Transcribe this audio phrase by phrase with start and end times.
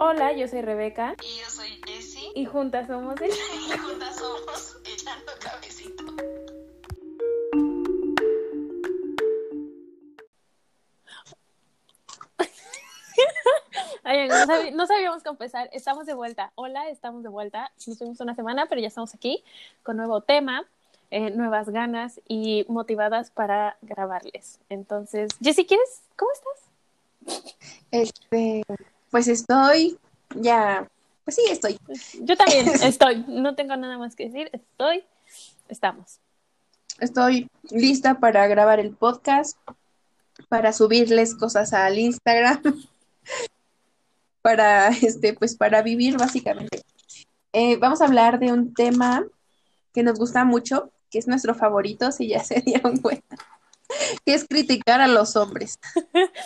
[0.00, 1.14] Hola, yo soy Rebeca.
[1.22, 2.30] Y yo soy Jessie.
[2.34, 3.30] Y juntas somos el...
[3.30, 6.04] Y juntas somos Echando Cabecito.
[14.04, 15.68] Ay, no, sabí- no sabíamos cómo empezar.
[15.72, 16.52] Estamos de vuelta.
[16.54, 17.70] Hola, estamos de vuelta.
[17.86, 19.44] Nos fuimos una semana, pero ya estamos aquí
[19.82, 20.64] con nuevo tema,
[21.10, 24.60] eh, nuevas ganas y motivadas para grabarles.
[24.68, 26.02] Entonces, Jessy, ¿quieres?
[26.16, 27.52] ¿Cómo estás?
[27.90, 28.62] Este,
[29.10, 29.98] pues estoy
[30.34, 30.88] ya,
[31.24, 31.78] pues sí, estoy.
[32.20, 33.24] Yo también estoy.
[33.28, 34.50] No tengo nada más que decir.
[34.52, 35.04] Estoy.
[35.68, 36.20] Estamos.
[37.00, 39.56] Estoy lista para grabar el podcast,
[40.48, 42.60] para subirles cosas al Instagram,
[44.42, 46.82] para este, pues para vivir básicamente.
[47.52, 49.24] Eh, vamos a hablar de un tema
[49.94, 53.36] que nos gusta mucho, que es nuestro favorito, si ya se dieron cuenta,
[54.24, 55.78] que es criticar a los hombres,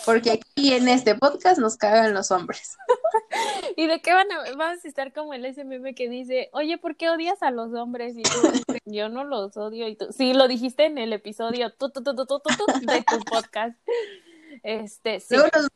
[0.05, 2.77] porque aquí en este podcast nos cagan los hombres.
[3.77, 6.95] ¿Y de qué van a, vamos a estar como el SMM que dice, oye, ¿por
[6.95, 8.15] qué odias a los hombres?
[8.15, 8.29] Y tú,
[8.85, 9.87] yo no los odio.
[9.87, 13.77] Y tú, sí, lo dijiste en el episodio de tu podcast.
[14.61, 15.35] Este, sí.
[15.35, 15.67] Luego nos-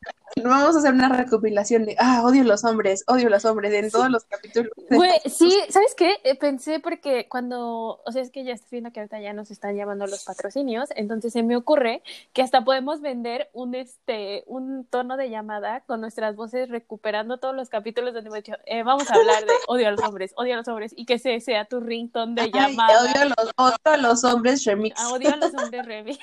[0.43, 4.09] vamos a hacer una recopilación de, ah, odio los hombres, odio los hombres en todos
[4.11, 4.71] los capítulos.
[4.89, 6.17] Güey, sí, ¿sabes qué?
[6.23, 9.49] Eh, pensé porque cuando, o sea, es que ya estoy viendo que ahorita ya nos
[9.51, 14.85] están llamando los patrocinios, entonces se me ocurre que hasta podemos vender un este un
[14.85, 19.09] tono de llamada con nuestras voces recuperando todos los capítulos donde hemos dicho, eh, vamos
[19.09, 21.79] a hablar de odio a los hombres, odio a los hombres y que sea tu
[21.79, 23.01] ringtone de Ay, llamada.
[23.01, 24.99] odio a los, odio a los hombres remix.
[24.99, 26.17] Ah, odio a los hombres Remy.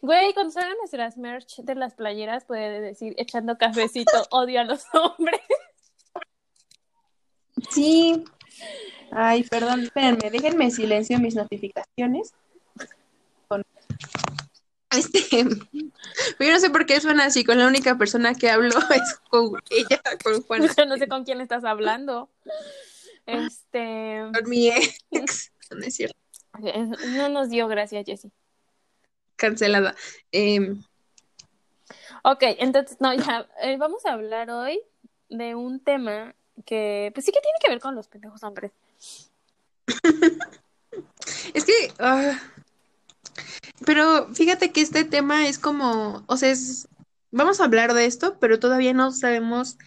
[0.00, 4.84] Güey, cuando salgan nuestras merch de las playeras puede decir echando cafecito, odio a los
[4.94, 5.40] hombres.
[7.70, 8.24] Sí.
[9.10, 12.32] Ay, perdón, espérenme, déjenme silencio mis notificaciones.
[13.48, 13.64] Con-
[14.90, 15.44] Este,
[16.40, 19.60] yo no sé por qué suena así, con la única persona que hablo es con
[19.70, 22.30] ella, con Juan, no sé con quién estás hablando.
[23.26, 25.52] Este, con mi ex.
[25.70, 26.16] No es cierto,
[27.16, 28.30] no nos dio gracias, Jessie.
[29.42, 29.94] Cancelada.
[30.30, 30.82] Em,
[32.24, 34.80] Ok, entonces, no, ya, eh, vamos a hablar hoy
[35.28, 38.70] de un tema que, pues sí que tiene que ver con los pendejos hombres.
[41.54, 42.38] Es que, ah,
[43.86, 46.86] pero fíjate que este tema es como, o sea, es,
[47.30, 49.78] vamos a hablar de esto, pero todavía no sabemos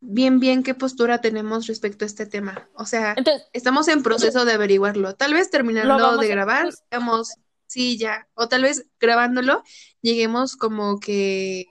[0.00, 2.68] bien bien qué postura tenemos respecto a este tema.
[2.74, 5.14] O sea, Entonces, estamos en proceso de averiguarlo.
[5.14, 7.34] Tal vez terminando de a- grabar, pues- digamos,
[7.68, 9.62] sí, ya, o tal vez grabándolo,
[10.02, 11.66] lleguemos como que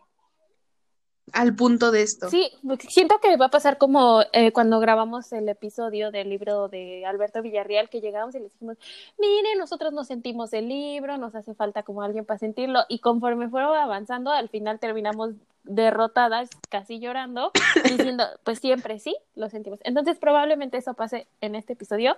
[1.34, 2.30] al punto de esto.
[2.30, 2.50] Sí,
[2.88, 7.42] siento que va a pasar como eh, cuando grabamos el episodio del libro de Alberto
[7.42, 8.78] Villarreal, que llegamos y les dijimos,
[9.20, 13.50] mire, nosotros no sentimos el libro, nos hace falta como alguien para sentirlo, y conforme
[13.50, 15.32] fueron avanzando, al final terminamos
[15.64, 17.52] derrotadas, casi llorando,
[17.84, 19.80] diciendo, pues siempre sí, lo sentimos.
[19.84, 22.16] Entonces probablemente eso pase en este episodio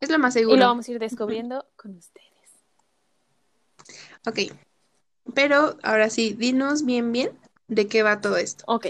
[0.00, 0.58] Es lo más y seguro.
[0.58, 2.35] lo vamos a ir descubriendo con ustedes.
[4.26, 4.52] Ok.
[5.34, 7.30] Pero ahora sí, dinos bien bien
[7.68, 8.64] de qué va todo esto.
[8.66, 8.88] Ok.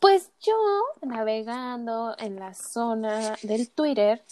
[0.00, 0.54] Pues yo,
[1.02, 4.22] navegando en la zona del Twitter,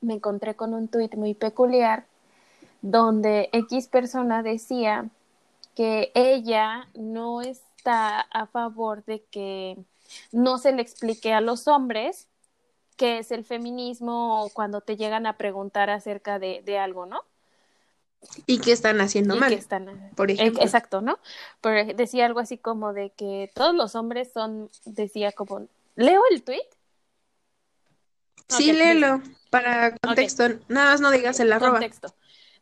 [0.00, 2.06] me encontré con un tweet muy peculiar
[2.82, 5.08] donde X persona decía
[5.74, 9.76] que ella no está a favor de que
[10.32, 12.26] no se le explique a los hombres
[12.96, 17.22] qué es el feminismo cuando te llegan a preguntar acerca de, de algo, ¿no?
[18.46, 19.50] ¿Y qué están haciendo Y mal?
[19.50, 20.62] que están Por ejemplo.
[20.62, 21.18] Exacto, ¿no?
[21.60, 26.42] Pero decía algo así como de que todos los hombres son, decía como, ¿leo el
[26.42, 26.66] tweet?
[28.48, 30.44] Sí, léelo para contexto.
[30.68, 31.72] Nada más no digas el arroba.
[31.72, 32.14] Contexto.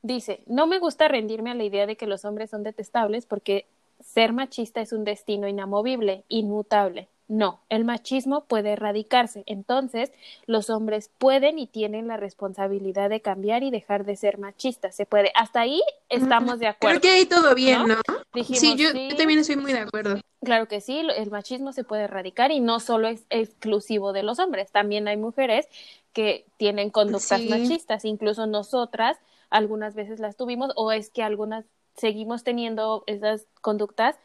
[0.02, 3.66] Dice, no me gusta rendirme a la idea de que los hombres son detestables porque
[4.00, 7.08] ser machista es un destino inamovible, inmutable.
[7.28, 9.42] No, el machismo puede erradicarse.
[9.46, 10.12] Entonces,
[10.46, 14.94] los hombres pueden y tienen la responsabilidad de cambiar y dejar de ser machistas.
[14.94, 15.32] Se puede.
[15.34, 17.00] Hasta ahí estamos de acuerdo.
[17.00, 17.96] Creo que ahí todo bien, ¿no?
[17.96, 18.14] ¿no?
[18.32, 20.20] Dijimos, Sí, yo, sí, yo también estoy muy de acuerdo.
[20.44, 24.38] Claro que sí, el machismo se puede erradicar y no solo es exclusivo de los
[24.38, 25.66] hombres, también hay mujeres
[26.12, 27.48] que tienen conductas Sí.
[27.48, 29.18] machistas, incluso nosotras
[29.50, 31.64] algunas veces las tuvimos o es que algunas
[31.96, 34.16] seguimos teniendo esas conductas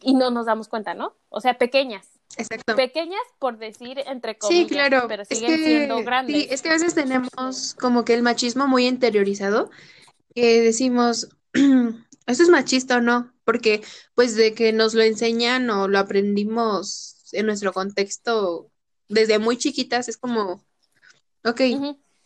[0.00, 1.12] y no nos damos cuenta, ¿no?
[1.28, 2.76] O sea, pequeñas, Exacto.
[2.76, 5.06] pequeñas por decir entre comillas, Sí, claro.
[5.08, 6.36] pero Es siguen que, siendo grandes.
[6.36, 9.70] sí, es que a veces tenemos como que el machismo muy interiorizado,
[10.34, 13.32] que decimos, ¿esto es machista o no?
[13.44, 13.82] Porque
[14.14, 18.70] pues de que nos lo enseñan o lo aprendimos en nuestro contexto
[19.08, 20.62] desde muy chiquitas, es como,
[21.44, 21.60] ok,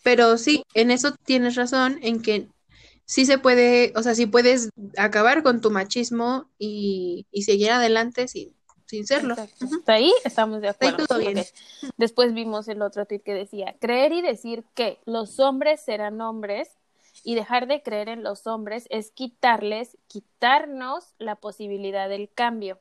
[0.02, 2.48] pero sí, en eso tienes razón, en que
[3.04, 8.26] sí se puede, o sea, sí puedes acabar con tu machismo y, y seguir adelante
[8.26, 8.52] sin,
[8.92, 9.32] sin serlo.
[9.32, 9.64] Exacto.
[9.64, 9.76] Ujú.
[9.76, 11.06] Hasta ahí estamos de Hasta ahí acuerdo.
[11.06, 11.42] todo bien.
[11.96, 16.76] Después vimos el otro tweet que decía, creer y decir que los hombres serán hombres
[17.24, 22.80] y dejar de creer en los hombres es quitarles, quitarnos la posibilidad del cambio.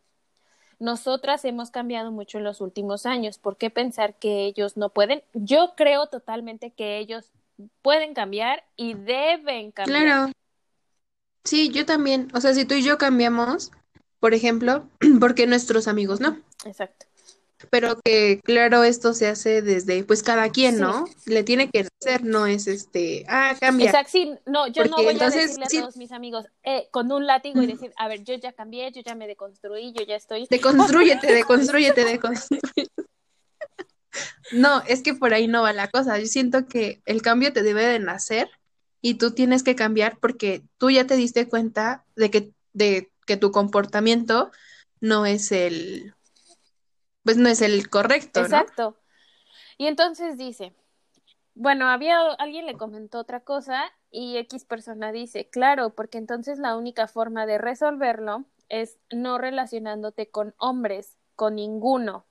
[0.79, 3.37] Nosotras hemos cambiado mucho en los últimos años.
[3.37, 5.23] ¿Por qué pensar que ellos no pueden?
[5.33, 7.31] Yo creo totalmente que ellos
[7.81, 10.03] pueden cambiar y deben cambiar.
[10.03, 10.31] Claro.
[11.45, 12.27] Sí, yo también.
[12.33, 13.71] O sea, si tú y yo cambiamos,
[14.21, 14.87] por ejemplo,
[15.19, 16.39] porque nuestros amigos no.
[16.63, 17.07] Exacto.
[17.69, 20.81] Pero que, claro, esto se hace desde, pues, cada quien, Sí.
[20.81, 21.05] ¿no?
[21.25, 23.87] Le tiene que hacer, no es este, ah, cambia.
[23.87, 27.11] Exacto, sí, no, yo no voy entonces, a decirle a todos mis amigos eh, con
[27.11, 30.15] un látigo y decir, a ver, yo ya cambié, yo ya me deconstruí, yo ya
[30.15, 30.47] estoy.
[30.49, 32.89] Deconstrúyete, deconstrúyete, deconstrúyete.
[34.51, 36.17] No, es que por ahí no va la cosa.
[36.17, 38.49] Yo siento que el cambio te debe de nacer
[39.01, 43.37] y tú tienes que cambiar porque tú ya te diste cuenta de que, de que
[43.37, 44.51] tu comportamiento
[44.99, 46.13] no es el,
[47.23, 48.45] pues no es el correcto, ¿no?
[48.45, 48.97] Exacto.
[49.77, 50.73] Y entonces dice,
[51.55, 56.75] bueno, había alguien le comentó otra cosa y X persona dice, claro, porque entonces la
[56.75, 62.25] única forma de resolverlo es no relacionándote con hombres, con ninguno.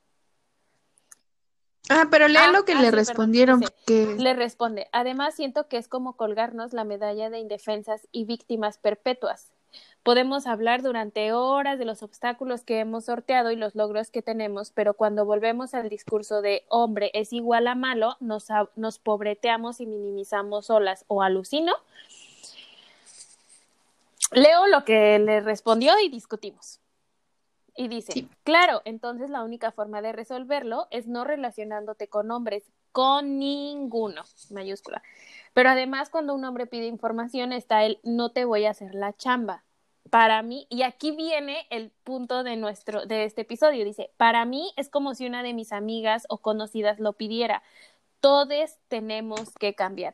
[1.88, 4.88] Ah, pero lea Ah, lo que ah, le sí, perdón, respondieron, dice, porque Le responde,
[4.93, 9.55] además siento que es como colgarnos la medalla de indefensas y víctimas perpetuas.
[10.02, 14.70] Podemos hablar durante horas de los obstáculos que hemos sorteado y los logros que tenemos,
[14.70, 18.49] pero cuando volvemos al discurso de hombre es igual a malo, nos,
[18.99, 21.75] pobreteamos y minimizamos solas o alucino.
[24.32, 26.81] Leo lo que le respondió y discutimos.
[27.76, 28.29] Y dice, Sí.
[28.43, 35.02] claro, entonces la única forma de resolverlo es no relacionándote con hombres, con ninguno, mayúscula.
[35.52, 39.14] Pero además cuando un hombre pide información está el no te voy a hacer la
[39.14, 39.62] chamba.
[40.10, 44.72] Para mí, y aquí viene el punto de nuestro de este episodio, dice, para mí
[44.76, 47.62] es como si una de mis amigas o conocidas lo pidiera.
[48.20, 50.12] Todos tenemos que cambiar.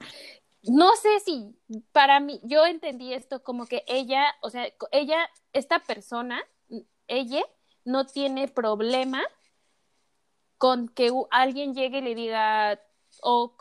[0.63, 1.57] No sé si
[1.93, 6.43] para mí, yo entendí esto como que ella, o sea, ella, esta persona,
[7.09, 7.45] ella
[7.85, 9.23] no tiene problema
[10.59, 12.81] con que alguien llegue y le diga,
[13.23, 13.55] o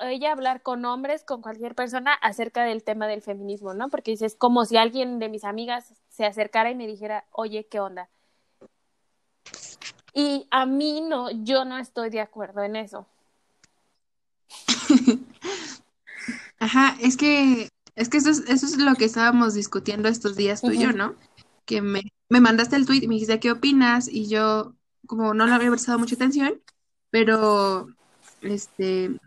[0.00, 3.88] ella hablar con hombres, con cualquier persona acerca del tema del feminismo, ¿no?
[3.88, 7.80] Porque dices, como si alguien de mis amigas se acercara y me dijera, oye, ¿qué
[7.80, 8.08] onda?
[10.12, 13.06] Y a mí no, yo no estoy de acuerdo en eso.
[16.58, 20.60] Ajá, es que, es que eso es, eso es lo que estábamos discutiendo estos días
[20.60, 20.92] tú y yo.
[20.92, 21.14] ¿no?
[21.64, 24.08] Que me, me mandaste el tweet y me dijiste, ¿qué opinas?
[24.08, 24.74] Y yo,
[25.06, 26.60] como no le había prestado mucha atención,
[27.10, 27.88] pero,
[28.42, 29.18] este,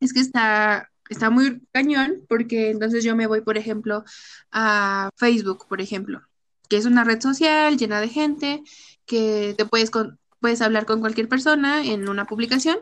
[0.00, 4.04] es que está, está muy cañón, porque entonces yo me voy, por ejemplo,
[4.52, 6.22] a Facebook, por ejemplo,
[6.68, 8.62] que es una red social llena de gente,
[9.06, 12.78] que te puedes, con- puedes hablar con cualquier persona en una publicación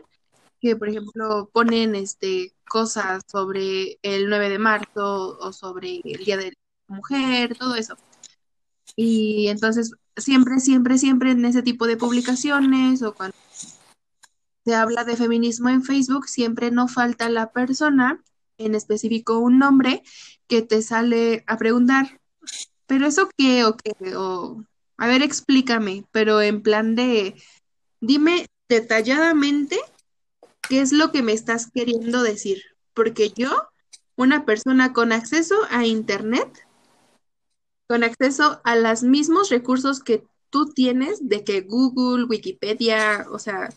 [0.59, 6.37] que por ejemplo ponen este cosas sobre el 9 de marzo o sobre el Día
[6.37, 6.53] de
[6.87, 7.95] la Mujer, todo eso.
[8.95, 13.35] Y entonces siempre, siempre, siempre en ese tipo de publicaciones o cuando
[14.67, 18.21] se habla de feminismo en Facebook, siempre no falta la persona,
[18.57, 20.03] en específico un nombre,
[20.45, 22.19] que te sale a preguntar,
[22.85, 23.93] ¿pero eso qué o qué?
[24.17, 24.61] O,
[24.97, 27.41] a ver, explícame, pero en plan de,
[28.01, 29.79] dime detalladamente
[30.67, 32.61] qué es lo que me estás queriendo decir.
[32.93, 33.69] Porque yo,
[34.17, 36.67] una persona con acceso a Internet,
[37.87, 43.69] con acceso a los mismos recursos que tú tienes, de que Google, Wikipedia, o sea,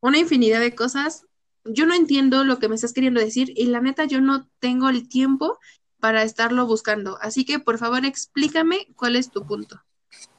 [0.00, 1.26] una infinidad de cosas,
[1.64, 4.88] yo no entiendo lo que me estás queriendo decir y la neta yo no tengo
[4.88, 5.58] el tiempo
[6.00, 7.18] para estarlo buscando.
[7.20, 9.82] Así que por favor explícame cuál es tu punto.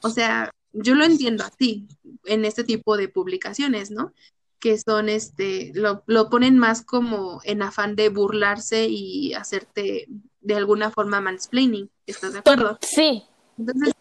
[0.02, 1.88] O sea, yo lo entiendo así
[2.26, 4.14] en este tipo de publicaciones, ¿no?
[4.60, 10.08] Que son este, lo, lo ponen más como en afán de burlarse y hacerte
[10.42, 11.90] de alguna forma mansplaining.
[12.06, 12.78] ¿Estás de acuerdo?
[12.82, 13.24] Sí,
[13.58, 13.94] Entonces,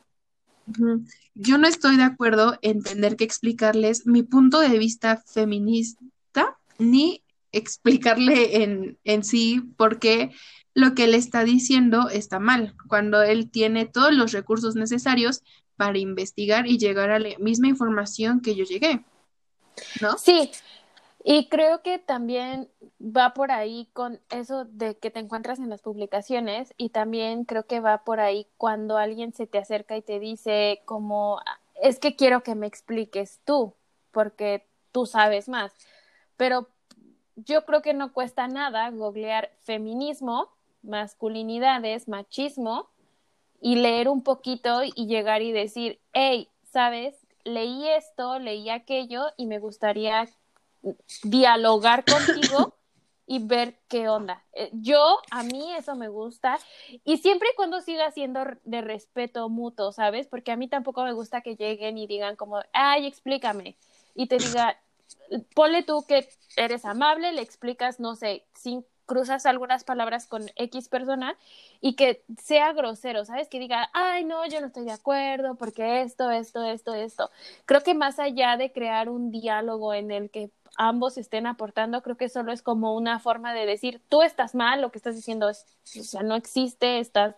[1.35, 7.23] yo no estoy de acuerdo en tener que explicarles mi punto de vista feminista, ni
[7.53, 10.31] explicarle en, en sí por qué
[10.75, 15.43] lo que él está diciendo está mal, cuando él tiene todos los recursos necesarios
[15.77, 19.05] para investigar y llegar a la misma información que yo llegué,
[20.01, 20.19] ¿no?
[20.19, 20.51] Sí,
[21.25, 22.71] y creo que también
[23.01, 27.67] va por ahí con eso de que te encuentras en las publicaciones y también creo
[27.67, 31.41] que va por ahí cuando alguien se te acerca y te dice como,
[31.83, 33.75] es que quiero que me expliques tú,
[34.13, 35.73] porque tú sabes más.
[36.37, 36.69] Pero
[37.37, 40.51] yo creo que no cuesta nada googlear feminismo,
[40.83, 42.91] masculinidades, machismo
[43.61, 47.29] y leer un poquito y llegar y decir, hey, ¿sabes?
[47.49, 50.29] leí esto, leí aquello y me gustaría
[51.23, 52.75] dialogar contigo
[53.27, 54.43] y ver qué onda.
[54.55, 56.59] Eh, Yo, a mí eso me gusta
[57.05, 60.27] y siempre y cuando siga siendo de respeto mutuo, ¿sabes?
[60.27, 63.77] Porque a mí tampoco me gusta que lleguen y digan como, ay, explícame.
[64.15, 64.81] Y te diga,
[65.55, 70.89] ponle tú que eres amable, le explicas, no sé, sin cruzas algunas palabras con X
[70.89, 71.37] persona
[71.81, 73.49] y que sea grosero, ¿sabes?
[73.49, 77.31] Que diga, ay, no, yo no estoy de acuerdo porque esto, esto, esto, esto.
[77.65, 82.17] Creo que más allá de crear un diálogo en el que ambos estén aportando, creo
[82.17, 85.51] que solo es como una forma de decir, tú estás mal, lo que estás diciendo
[85.51, 85.67] es,
[86.01, 87.37] o sea, no existe, estás,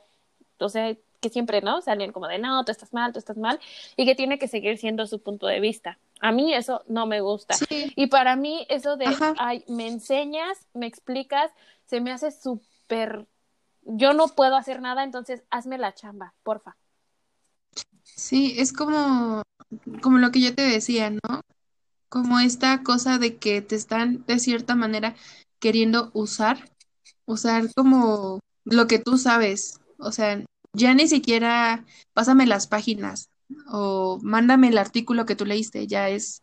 [0.59, 1.82] o sea, que siempre, ¿no?
[1.82, 3.61] Salen como de, no, tú estás mal, tú estás mal,
[3.97, 5.99] y que tiene que seguir siendo su punto de vista.
[6.20, 7.62] A mí eso no me gusta.
[7.68, 9.35] Sí, Y para mí eso de, Ajá.
[9.37, 11.50] ay, me enseñas, me explicas,
[11.87, 13.26] se me hace súper,
[13.85, 16.76] yo no puedo hacer nada, entonces hazme la chamba, porfa.
[18.02, 19.42] sí, es como,
[20.02, 21.40] como lo que yo te decía, ¿no?
[22.10, 25.16] Como esta cosa de que te están de cierta manera
[25.60, 26.70] queriendo usar,
[27.26, 29.80] usar como lo que tú sabes.
[29.98, 33.30] O sea, ya ni siquiera pásame las páginas
[33.68, 36.42] o mándame el artículo que tú leíste, ya es,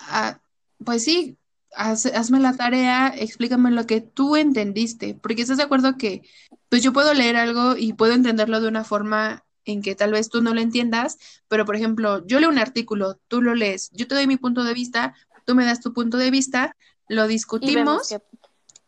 [0.00, 0.40] ah,
[0.84, 1.38] pues sí,
[1.76, 6.22] haz- hazme la tarea, explícame lo que tú entendiste, porque estás de acuerdo que
[6.68, 10.30] pues yo puedo leer algo y puedo entenderlo de una forma en que tal vez
[10.30, 11.18] tú no lo entiendas,
[11.48, 14.64] pero por ejemplo, yo leo un artículo, tú lo lees, yo te doy mi punto
[14.64, 16.74] de vista, tú me das tu punto de vista,
[17.08, 18.20] lo discutimos, que,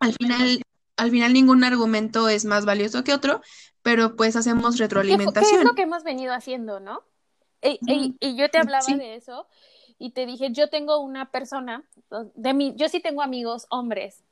[0.01, 0.63] al final,
[0.97, 3.41] al final ningún argumento es más valioso que otro,
[3.83, 5.65] pero pues hacemos ¿qué, fu- qué es retroalimentación.
[5.65, 7.03] lo que hemos venido haciendo, no?
[7.63, 9.47] Y, y- Ujú, y yo te hablaba Sí, de eso
[9.99, 11.85] y te dije, yo tengo una persona,
[12.35, 14.23] de mí, yo sí tengo amigos hombres,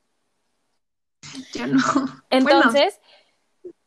[1.53, 1.77] yo no.
[2.29, 2.99] Bueno, entonces,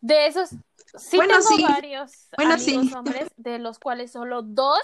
[0.00, 0.50] de esos,
[0.96, 2.94] sí bueno, tengo sí, varios bueno, amigos sí.
[2.94, 4.80] hombres, de los cuales solo dos,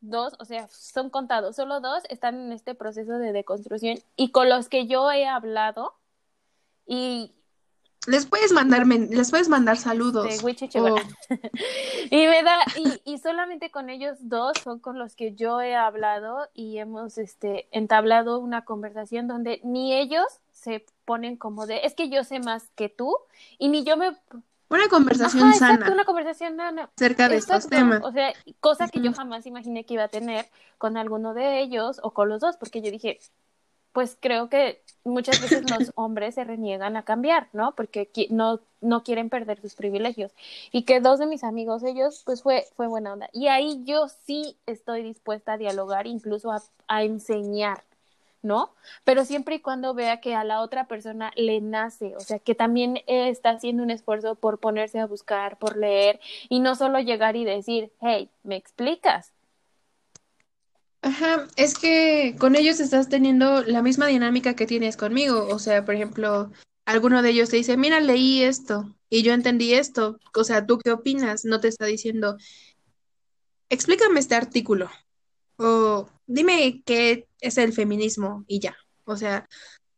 [0.00, 4.48] dos, o sea, son contados, solo dos están en este proceso de deconstrucción y con
[4.48, 5.94] los que yo he hablado
[6.86, 7.34] y
[8.06, 10.96] Les puedes mandar, les puedes mandar de saludos Wichichihuana.
[10.96, 11.34] o
[12.10, 15.76] Y me da, y, y solamente con ellos dos son con los que yo he
[15.76, 21.94] hablado y hemos este entablado una conversación donde ni ellos se ponen como de, es
[21.94, 23.16] que yo sé más que tú,
[23.58, 24.16] y ni yo me
[24.78, 28.00] una conversación Ajá, exacto, sana una conversación no, acerca de estos temas.
[28.02, 30.46] o sea, cosa que yo jamás imaginé que iba a tener
[30.78, 33.18] con alguno de ellos o con los dos, porque yo dije,
[33.92, 37.74] pues creo que muchas veces los hombres se reniegan a cambiar, ¿no?
[37.74, 40.32] Porque no, no quieren perder sus privilegios.
[40.70, 43.28] Y que dos de mis amigos, ellos, pues fue, fue buena onda.
[43.32, 47.84] Y ahí yo sí estoy dispuesta a dialogar, incluso a, a enseñar,
[48.42, 48.74] ¿no?
[49.04, 52.54] Pero siempre y cuando vea que a la otra persona le nace, o sea, que
[52.54, 57.36] también está haciendo un esfuerzo por ponerse a buscar, por leer, y no solo llegar
[57.36, 59.32] y decir, hey, ¿me explicas?
[61.02, 65.48] Ajá, es que con ellos estás teniendo la misma dinámica que tienes conmigo.
[65.48, 66.52] O sea, por ejemplo,
[66.84, 70.18] alguno de ellos te dice, mira, leí esto y yo entendí esto.
[70.34, 71.44] O sea, ¿tú qué opinas?
[71.44, 72.36] No te está diciendo,
[73.68, 74.90] explícame este artículo
[75.56, 78.76] o dime qué es el feminismo y ya.
[79.04, 79.48] O sea,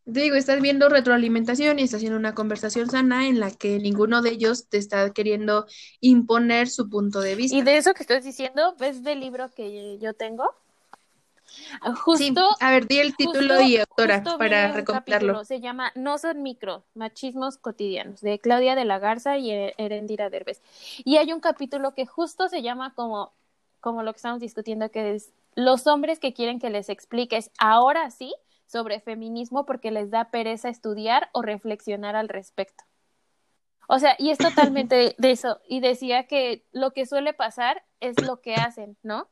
[0.05, 4.23] te digo, estás viendo retroalimentación y estás haciendo una conversación sana en la que ninguno
[4.23, 5.67] de ellos te está queriendo
[6.01, 7.65] imponer su punto de Y vista.
[7.65, 10.51] de eso que estás diciendo, ¿ves del libro que yo tengo?
[11.81, 15.45] Ah, Sí, Justo, a ver, di el título justo, y autora para recomendarlo.
[15.45, 20.31] se llama No son micro, machismos cotidianos, de Claudia de la Garza y E- Erendira
[20.31, 20.61] Derbez.
[21.05, 23.33] Y hay un capítulo que justo se llama como,
[23.81, 28.11] como lo que estamos discutiendo, que es los hombres que quieren que les expliques ahora
[28.11, 28.35] sí
[28.67, 32.85] sobre feminismo porque les da pereza estudiar o reflexionar al respecto.
[33.89, 35.61] O sea, y es totalmente de, eso.
[35.69, 39.29] Y decía que lo que suele pasar es lo que hacen, ¿no?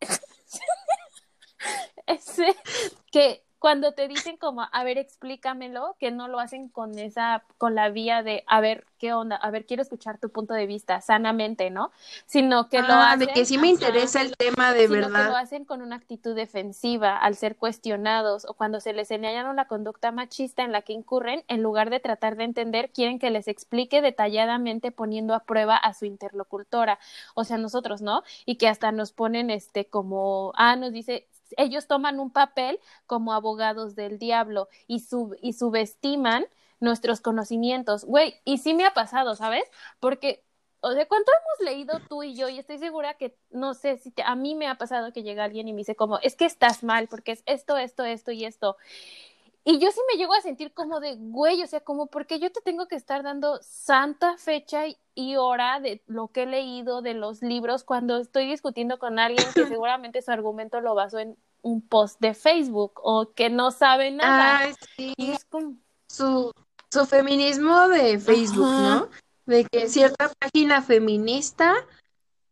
[2.06, 2.54] Ese,
[3.10, 7.74] que cuando te dicen como, a ver, explícamelo, que no lo hacen con esa, con
[7.74, 9.36] la vía de, a ver, ¿qué onda?
[9.36, 11.90] A ver, quiero escuchar tu punto de vista sanamente, ¿no?
[12.26, 15.10] Sino que lo Ah, de hacen, que sí me ajá, interesa el tema de sino
[15.12, 15.36] que lo verdad.
[15.36, 20.12] hacen con una actitud defensiva al ser cuestionados o cuando se les señala una conducta
[20.12, 24.02] machista en la que incurren, en lugar de tratar de entender, quieren que les explique
[24.02, 26.98] detalladamente poniendo a prueba a su interlocutora,
[27.34, 28.22] o sea, nosotros, ¿no?
[28.44, 33.32] Y que hasta nos ponen este como, ah, nos dice, ellos toman un papel como
[33.32, 36.46] abogados del diablo y, sub, y subestiman
[36.80, 38.04] nuestros conocimientos.
[38.04, 39.64] Güey, y sí me ha pasado, ¿sabes?
[40.00, 40.42] Porque
[40.80, 42.48] o sea, ¿cuánto hemos leído tú y yo?
[42.48, 45.42] Y estoy segura que, no sé, si te- a mí me ha pasado que llega
[45.42, 48.44] alguien y me dice como, es que estás mal, porque es esto, esto, esto y
[48.44, 48.76] esto.
[49.68, 52.52] Y yo sí me llego a sentir como de, güey, o sea, como porque yo
[52.52, 54.84] te tengo que estar dando santa fecha
[55.16, 59.44] y hora de lo que he leído de los libros cuando estoy discutiendo con alguien
[59.54, 64.12] que seguramente su argumento lo basó en un post de Facebook o que no sabe
[64.12, 64.58] nada.
[64.58, 65.14] Ay, sí.
[65.16, 65.74] Y es como,
[66.06, 66.52] Su,
[66.88, 68.82] su feminismo de Facebook, Ajá.
[68.82, 69.08] ¿no?
[69.46, 71.74] De que cierta página feminista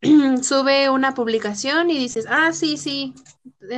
[0.43, 3.15] sube una publicación y dices, ah, sí, sí,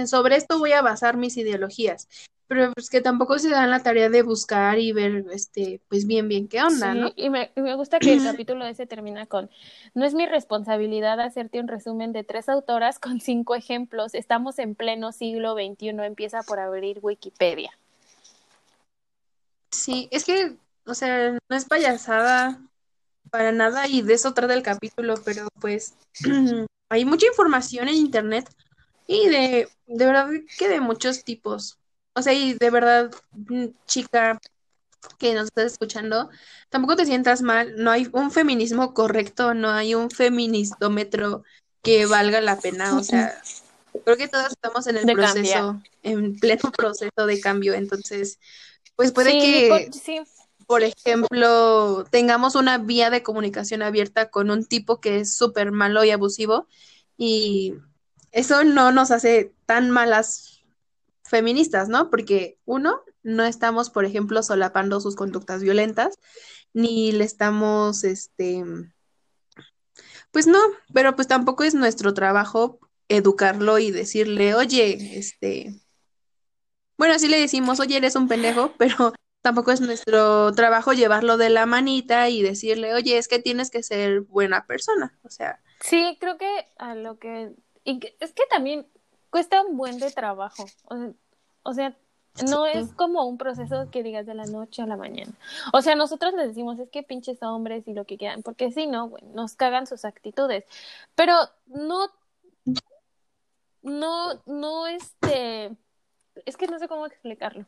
[0.06, 2.08] sobre esto voy a basar mis ideologías.
[2.48, 6.28] Pero pues que tampoco se dan la tarea de buscar y ver, este, pues bien,
[6.28, 7.12] bien qué onda, Sí, ¿no?
[7.16, 9.50] y me, me gusta que el capítulo ese termina con,
[9.94, 14.14] no es mi responsabilidad hacerte un resumen de tres autoras con cinco ejemplos.
[14.14, 17.72] Estamos en pleno siglo XXI, empieza por abrir Wikipedia.
[19.70, 22.60] Sí, es que, o sea, no es payasada
[23.30, 25.94] para nada y de eso trata el capítulo, pero pues
[26.90, 28.48] hay mucha información en internet
[29.06, 31.78] y de, de verdad que de muchos tipos.
[32.16, 34.40] O sea, y de verdad, mm, chica
[35.18, 36.30] que nos estás escuchando,
[36.70, 41.44] tampoco te sientas mal, no hay un feminismo correcto, no hay un feministómetro
[41.82, 43.40] que valga la pena, o sea,
[44.04, 48.38] creo que todos estamos en el De proceso, en pleno proceso de cambio, entonces,
[48.96, 50.20] pues puede sí, que por- sí,
[50.66, 56.04] por ejemplo, tengamos una vía de comunicación abierta con un tipo que es súper malo
[56.04, 56.66] y abusivo
[57.16, 57.74] y
[58.32, 60.55] eso no nos hace tan malas
[61.28, 62.10] feministas, ¿no?
[62.10, 66.18] Porque uno, no estamos, por ejemplo, solapando sus conductas violentas,
[66.72, 68.64] ni le estamos, este,
[70.30, 70.58] pues no,
[70.92, 72.78] pero pues tampoco es nuestro trabajo
[73.08, 75.80] educarlo y decirle, oye, este,
[76.98, 81.50] bueno, así le decimos, oye, eres un pendejo, pero tampoco es nuestro trabajo llevarlo de
[81.50, 85.18] la manita y decirle, oye, es que tienes que ser buena persona.
[85.22, 87.52] O sea, sí, creo que a lo que,
[87.84, 88.88] y es que también
[89.30, 90.64] cuesta un buen de trabajo.
[90.84, 91.12] O sea,
[91.62, 91.96] o sea,
[92.44, 95.32] no es como un proceso que digas de la noche a la mañana.
[95.72, 98.86] O sea, nosotros les decimos, es que pinches hombres y lo que quieran, porque sí,
[98.86, 100.64] no, nos cagan sus actitudes.
[101.14, 101.34] Pero
[101.66, 102.10] no,
[103.82, 105.76] no, no, este,
[106.44, 107.66] es que no sé cómo explicarlo.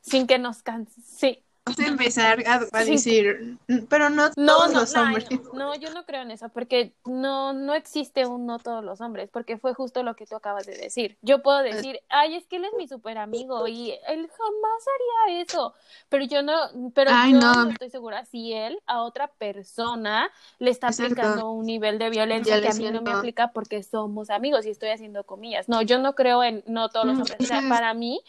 [0.00, 1.00] Sin que nos canse.
[1.00, 1.42] Sí.
[1.66, 2.92] Vamos a empezar a, a Sí.
[2.92, 5.26] decir, pero no todos no, los hombres.
[5.30, 9.00] no, no, yo no creo en eso, porque no, no existe un no todos los
[9.00, 11.16] hombres, porque fue justo lo que tú acabas de decir.
[11.22, 14.84] Yo puedo decir, ay, es que él es mi super amigo y él jamás
[15.28, 15.74] haría eso,
[16.08, 16.54] pero yo no,
[16.94, 17.70] pero Ay, yo no.
[17.70, 21.26] estoy segura si él a otra persona le está Es cierto.
[21.26, 24.66] aplicando un nivel de violencia Ya que a mí no me aplica porque somos amigos
[24.66, 25.68] y estoy haciendo comillas.
[25.68, 27.40] No, yo no creo en no todos los Mm, hombres.
[27.42, 28.20] O sea, para mí,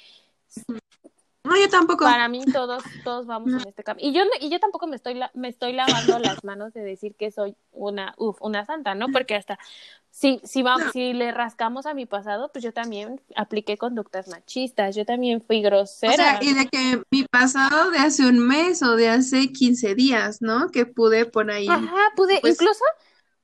[1.45, 2.03] No, yo tampoco.
[2.05, 4.95] para mí todos todos vamos en este camino y yo no- y yo tampoco me
[4.95, 8.95] estoy la- me estoy lavando las manos de decir que soy una uf, una santa
[8.95, 9.57] no porque hasta
[10.09, 10.91] si si va, No.
[10.91, 15.59] si le rascamos a mi pasado pues yo también apliqué conductas machistas yo también fui
[15.59, 19.51] O grosera sea, y de que mi pasado de hace un mes o de hace
[19.51, 20.69] 15 días, ¿no?
[20.71, 22.83] Que pude por ahí ajá pude pues, incluso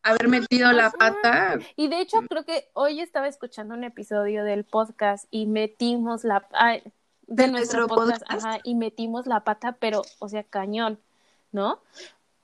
[0.03, 1.59] haber metido la pata.
[1.75, 6.47] y de hecho creo que hoy estaba escuchando un episodio del podcast y metimos la
[6.53, 6.81] ay,
[7.33, 8.45] de ¿De nuestro nuestro podcast, podcast?
[8.45, 10.99] ajá, y metimos la pata pero o sea cañón
[11.51, 11.79] no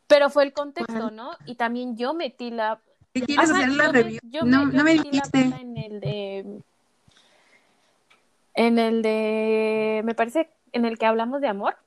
[0.08, 2.80] pero fue el contexto no y también yo metí la
[3.14, 4.20] ¿Qué quieres Ajá, hacer la me- review?
[4.24, 5.40] yo No, me, no me metí la dijiste.
[5.40, 6.62] en el de.
[8.54, 10.02] En el de.
[10.06, 10.50] Me parece.
[10.72, 11.78] En el que hablamos de amor.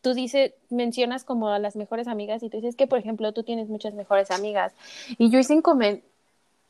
[0.00, 3.42] Tú dices, mencionas como a las mejores amigas y tú dices que, por ejemplo, tú
[3.42, 4.72] tienes muchas mejores amigas.
[5.18, 6.08] Y yo hice un comentario.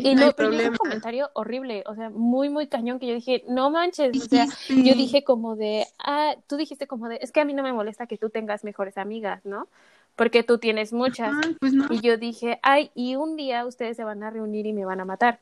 [0.01, 3.45] Y No no, pero un comentario horrible, o sea, muy, muy cañón, que yo dije,
[3.49, 7.41] no manches, o sea, yo dije como de, ah, tú dijiste como de, es que
[7.41, 9.69] a mí no me molesta que tú tengas mejores amigas, ¿no?
[10.17, 11.33] Porque tú tienes muchas.
[11.61, 11.87] Pues no.
[11.91, 15.01] Y yo dije, ay, y un día ustedes se van a reunir y me van
[15.01, 15.41] a matar.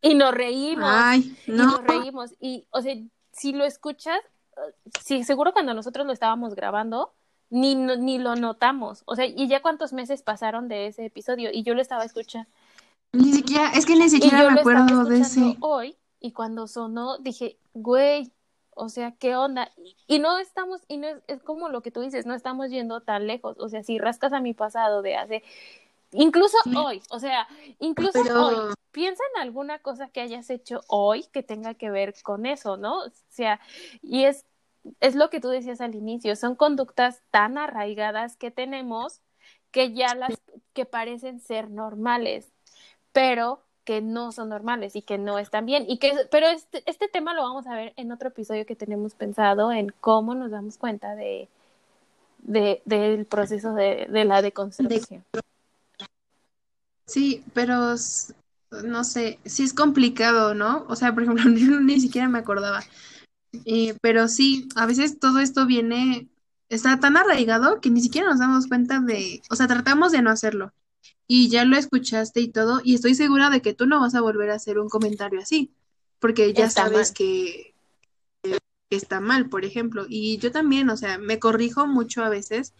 [0.00, 1.64] Y nos reímos, Ay, y no.
[1.64, 2.34] nos reímos.
[2.40, 2.96] Y, o sea,
[3.32, 4.18] si lo escuchas,
[5.04, 7.12] sí, seguro cuando nosotros lo estábamos grabando,
[7.50, 9.02] ni, ni lo notamos.
[9.04, 12.48] O sea, y ya cuántos meses pasaron de ese episodio y yo lo estaba escuchando.
[13.12, 15.56] Ni siquiera, es que ni Y siquiera me acuerdo de ese.
[15.60, 18.32] hoy y cuando sonó dije, güey,
[18.70, 19.70] o sea, ¿qué onda?
[19.76, 22.70] Y, y no estamos, y no es, es como lo que tú dices, no estamos
[22.70, 23.56] yendo tan lejos.
[23.58, 25.42] O sea, si rascas a mi pasado de hace,
[26.12, 26.74] incluso Sí.
[26.74, 27.46] hoy, o sea,
[27.80, 32.14] incluso Pero- hoy, piensa en alguna cosa que hayas hecho hoy que tenga que ver
[32.22, 32.98] con eso, ¿no?
[33.04, 33.60] O sea,
[34.02, 34.46] y es,
[35.00, 39.20] es lo que tú decías al inicio, son conductas tan arraigadas que tenemos
[39.70, 40.34] que ya las,
[40.74, 42.51] que parecen ser normales
[43.12, 45.84] pero que no son normales y que no están bien.
[45.88, 49.14] Y que, pero este, este tema lo vamos a ver en otro episodio que tenemos
[49.14, 51.48] pensado en cómo nos damos cuenta de,
[52.38, 55.24] de del proceso de, de la deconstrucción.
[57.06, 57.96] Sí, pero
[58.84, 60.86] no sé, sí es complicado, ¿no?
[60.88, 62.82] O sea, por ejemplo, yo ni siquiera me acordaba.
[64.00, 66.28] Pero sí, a veces todo esto viene,
[66.68, 70.30] está tan arraigado que ni siquiera nos damos cuenta de, o sea, tratamos de no
[70.30, 70.72] hacerlo.
[71.26, 74.20] Y ya lo escuchaste y todo, y estoy segura de que tú no vas a
[74.20, 75.72] volver a hacer un comentario así,
[76.18, 77.74] porque ya Está sabes que,
[78.42, 80.06] que está mal, por ejemplo.
[80.08, 82.74] Y yo también, o sea, me corrijo mucho a veces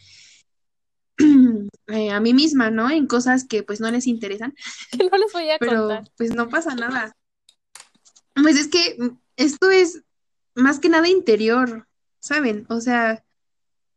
[1.89, 2.91] eh, a mí misma, ¿no?
[2.91, 4.55] En cosas que pues no les interesan,
[4.91, 6.11] Que no les voy a pero contar.
[6.17, 7.17] pues no pasa nada.
[8.35, 8.97] Pues es que
[9.37, 10.03] esto es
[10.55, 11.89] más que nada interior,
[12.21, 12.67] ¿saben?
[12.69, 13.25] O sea,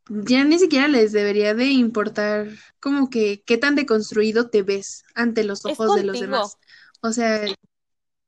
[0.07, 2.47] ya ni siquiera les debería de importar
[2.79, 6.57] como que qué tan deconstruido te ves ante los ojos de los demás.
[7.01, 7.45] O sea,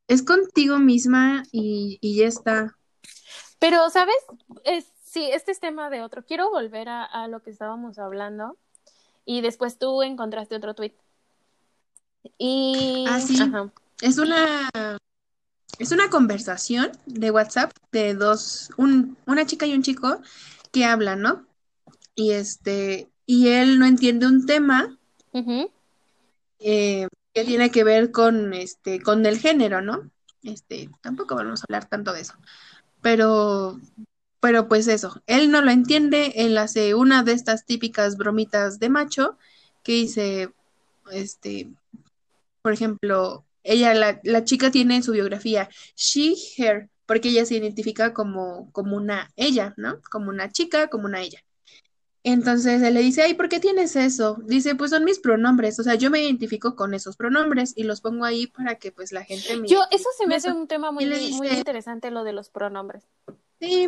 [0.07, 2.77] es contigo misma y, y ya está.
[3.59, 4.15] Pero, ¿sabes?
[4.63, 6.25] Es, sí, este es tema de otro.
[6.25, 8.57] Quiero volver a, a lo que estábamos hablando.
[9.25, 10.93] Y después tú encontraste otro tweet.
[12.37, 13.05] Y.
[13.09, 13.41] Ah, sí.
[13.41, 13.71] Ajá.
[14.01, 14.69] Es una,
[15.79, 20.21] es una conversación de WhatsApp de dos, un, una chica y un chico
[20.71, 21.46] que hablan, ¿no?
[22.17, 24.97] Y este, y él no entiende un tema
[26.59, 30.09] eh, que tiene que ver con este, con el género, ¿no?
[30.41, 32.33] Este, tampoco vamos a hablar tanto de eso.
[33.03, 33.79] Pero,
[34.39, 38.89] pero pues eso, él no lo entiende, él hace una de estas típicas bromitas de
[38.89, 39.37] macho
[39.83, 40.49] que dice,
[41.11, 41.69] este,
[42.63, 47.57] por ejemplo, ella, la, la chica tiene en su biografía she, her, porque ella se
[47.57, 50.01] identifica como, como una ella, ¿no?
[50.09, 51.43] Como una chica, como una ella.
[52.29, 54.37] Entonces él le dice, ay, ¿por qué tienes eso?
[54.43, 58.01] Dice, pues son mis pronombres, o sea, yo me identifico con esos pronombres y los
[58.01, 60.91] pongo ahí para que pues la gente me Yo, eso se me hace un tema
[60.91, 63.05] muy, muy interesante, lo de los pronombres.
[63.61, 63.87] Sí,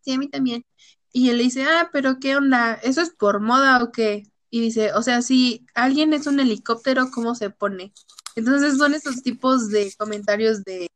[0.00, 0.64] sí, a mí también.
[1.12, 2.72] Y él le dice, ah, pero ¿qué onda?
[2.82, 4.22] ¿Eso es por moda o qué?
[4.48, 7.92] Y dice, o sea, si alguien es un helicóptero, ¿cómo se pone?
[8.34, 10.88] Entonces son esos tipos de comentarios de,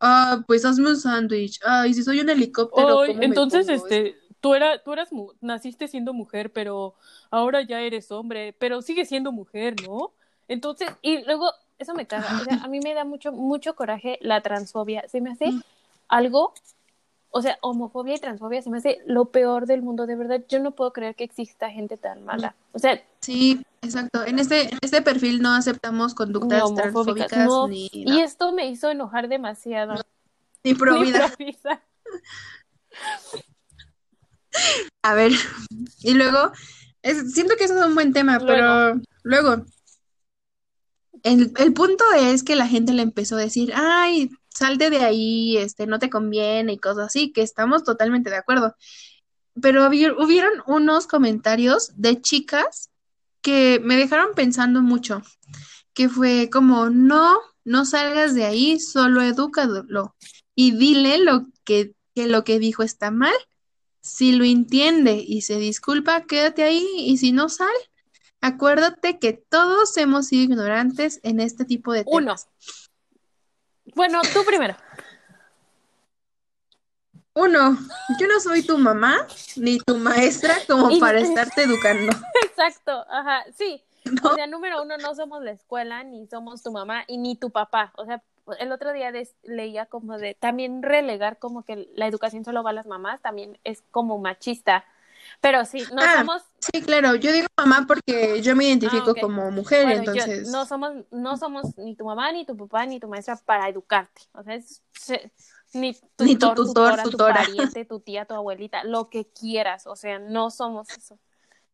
[0.00, 3.66] ah, pues hazme un sándwich, ah, y si soy un helicóptero, Ay, ¿cómo me entonces,
[3.66, 3.84] pongo?
[3.84, 5.08] este, tú, era, tú eras,
[5.40, 6.94] naciste siendo mujer, pero
[7.30, 10.12] ahora ya eres hombre, pero sigues siendo mujer, ¿no?
[10.48, 14.18] Entonces, y luego, eso me caga, o sea, a mí me da mucho, mucho coraje
[14.20, 15.50] la transfobia, se me hace
[16.08, 16.52] algo,
[17.30, 20.60] o sea, homofobia y transfobia se me hace lo peor del mundo, de verdad, yo
[20.60, 24.26] no puedo creer que exista gente tan mala, o sea, Sí, exacto.
[24.26, 28.66] En este, en este perfil no aceptamos conductas homofóbicas, transfóbicas no, ni, y esto me
[28.66, 29.94] hizo enojar demasiado,
[30.62, 30.98] ni pro
[31.38, 31.56] Ni.
[35.04, 35.32] A ver,
[36.02, 36.50] y luego,
[37.02, 38.46] es- siento que eso es un buen tema, Luego.
[38.46, 39.64] pero luego,
[41.22, 45.56] el, el punto es que la gente le empezó a decir, ay, salte de ahí,
[45.58, 48.74] este, no te conviene y cosas así, que estamos totalmente de acuerdo.
[49.60, 52.90] Pero hubi- hubieron unos comentarios de chicas
[53.42, 55.22] que me dejaron pensando mucho,
[55.92, 60.14] que fue como, no, no salgas de ahí, solo edúcalo
[60.54, 63.34] y dile lo que, que lo que dijo está mal.
[64.04, 67.72] Si lo entiende y se disculpa, quédate ahí y si no sal,
[68.42, 72.34] acuérdate que todos hemos sido ignorantes en este tipo de Uno.
[72.34, 72.48] temas.
[73.94, 74.76] Bueno, tú primero.
[77.32, 77.78] Uno,
[78.20, 82.12] yo no soy tu mamá ni tu maestra como Y- para estarte educando.
[82.44, 83.82] Exacto, ajá, sí.
[84.04, 84.32] No.
[84.32, 87.48] O sea, número uno, no somos la escuela, ni somos tu mamá, y ni tu
[87.50, 87.90] papá.
[87.96, 88.22] O sea,
[88.58, 92.70] el otro día des- leía como de también relegar como que la educación solo va
[92.70, 94.84] a las mamás, también es como machista.
[95.40, 99.10] Pero sí, no Ah, somos, Sí, claro, yo digo mamá porque yo me identifico Ah,
[99.10, 99.18] ok.
[99.20, 100.48] como mujer, bueno, yo- entonces.
[100.48, 104.22] no somos, no somos ni tu mamá, ni tu papá, ni tu maestra para educarte.
[104.32, 105.30] O sea, es, se-
[105.74, 107.34] ni tutor, Ni tu tutor, tutora, tutora.
[107.34, 109.86] tu pariente, tu tía, tu abuelita, lo que quieras.
[109.86, 111.18] O sea, no somos eso.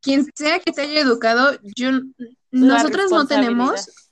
[0.00, 1.90] Quien sea que te haya educado, yo
[2.50, 4.09] nosotros no tenemos,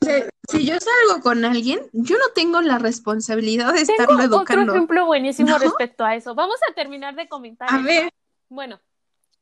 [0.00, 4.22] o sea, si yo salgo con alguien, yo no tengo la responsabilidad de estarlo Tengo
[4.22, 4.72] otro educando.
[4.72, 5.58] ejemplo buenísimo ¿No?
[5.58, 6.34] respecto a eso.
[6.34, 7.68] Vamos a terminar de comentar.
[7.72, 8.10] A ver,
[8.48, 8.80] Bueno,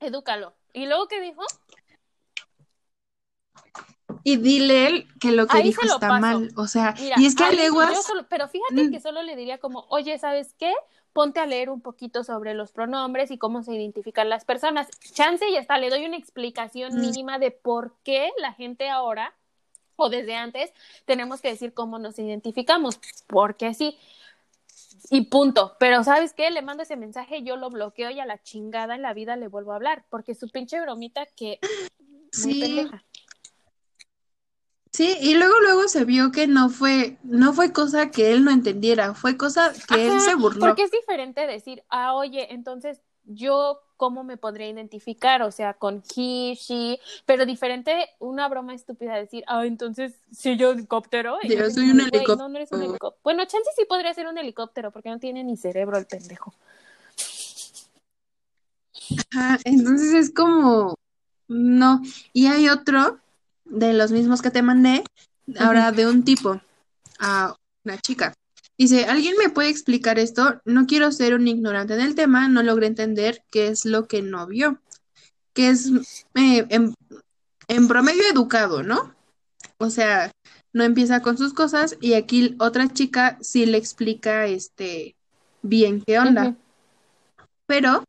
[0.00, 0.54] edúcalo.
[0.72, 1.42] ¿Y luego qué dijo?
[4.22, 6.20] y dile él que lo que Ahí dijo lo está paso.
[6.20, 8.90] mal, o sea, Mira, y es que a leguas, pero fíjate Mm.
[8.90, 10.72] que solo le diría como, oye, ¿sabes qué?
[11.12, 14.88] Ponte a leer un poquito sobre los pronombres y cómo se identifican las personas.
[15.12, 17.00] Chance y hasta le doy una explicación Mm.
[17.00, 19.32] mínima de por qué la gente ahora
[19.96, 20.72] o desde antes
[21.04, 23.98] tenemos que decir cómo nos identificamos, porque sí.
[25.10, 25.76] Y punto.
[25.78, 26.50] Pero ¿sabes qué?
[26.50, 29.48] Le mando ese mensaje, yo lo bloqueo y a la chingada en la vida le
[29.48, 31.60] vuelvo a hablar, porque su pinche bromita que
[32.32, 32.88] sí,
[34.90, 38.50] sí, y luego luego se vio que no fue, no fue cosa que él no
[38.50, 40.60] entendiera, fue cosa que él se burló.
[40.60, 46.02] Porque es diferente decir, ah, oye, entonces yo cómo me podría identificar, o sea, con
[46.02, 51.38] he, she, pero diferente, una broma estúpida decir, ah, entonces, si yo helicóptero.
[51.42, 52.36] Yo yo soy como, un "Güey, helicóptero".
[52.36, 53.20] No, no eres un helicóptero.
[53.22, 56.54] Bueno, chance sí podría ser un helicóptero, porque no tiene ni cerebro el pendejo.
[59.32, 60.94] Ajá, entonces es como,
[61.48, 62.02] no.
[62.32, 63.18] Y hay otro
[63.64, 65.04] de los mismos que te mandé,
[65.58, 66.60] ahora de un tipo
[67.18, 67.54] a
[67.84, 68.34] una chica.
[68.78, 70.60] Dice, ¿alguien me puede explicar esto?
[70.64, 74.22] No quiero ser un ignorante en el tema, no logré entender qué es lo que
[74.22, 74.80] no vio.
[75.54, 75.90] Que es
[76.34, 76.94] eh, en,
[77.68, 79.14] en promedio educado, ¿no?
[79.78, 80.30] O sea,
[80.72, 85.16] no empieza con sus cosas y aquí otra chica sí le explica este
[85.62, 86.54] bien qué onda.
[87.66, 88.04] Pero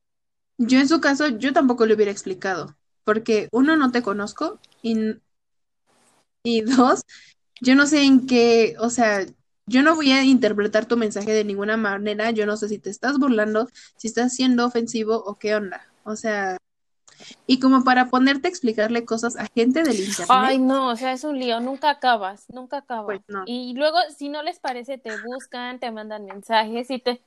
[0.58, 5.16] yo en su caso, yo tampoco le hubiera explicado, porque uno, no te conozco y,
[6.44, 7.04] y dos,
[7.62, 9.26] yo no sé en qué, o sea,
[9.68, 12.90] yo no voy a interpretar tu mensaje de ninguna manera, yo no sé si te
[12.90, 15.86] estás burlando, si estás siendo ofensivo o qué onda.
[16.04, 16.58] O sea,
[17.46, 21.14] y como para ponerte a explicarle cosas a gente del internet, Ay, no, o sea,
[21.14, 23.06] es un lío, nunca acabas, nunca acabas.
[23.06, 23.44] Pues no.
[23.46, 27.22] Y luego, si no les parece, te buscan, te mandan mensajes y te...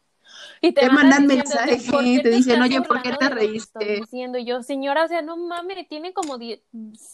[0.60, 4.38] Y Te mandan diciéndote, mensaje, "¿Por qué te dicen, "Oye, ¿por qué te reíste?" diciendo
[4.38, 6.60] Y yo, señora, o sea, no mames, tiene como diez